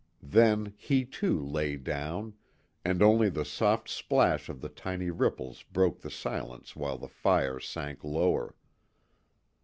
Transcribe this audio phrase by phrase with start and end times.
[0.23, 2.33] Then he, too, lay down,
[2.83, 7.59] and only the soft splash of the tiny ripples broke the silence while the fire
[7.59, 8.55] sank lower.